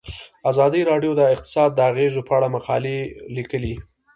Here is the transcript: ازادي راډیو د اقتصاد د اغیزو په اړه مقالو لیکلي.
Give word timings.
ازادي 0.51 0.81
راډیو 0.91 1.11
د 1.17 1.21
اقتصاد 1.35 1.69
د 1.73 1.79
اغیزو 1.91 2.21
په 2.27 2.33
اړه 2.37 2.47
مقالو 2.55 2.95
لیکلي. 3.35 3.75